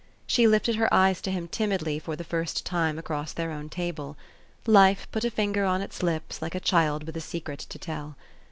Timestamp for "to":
1.21-1.29, 7.59-7.77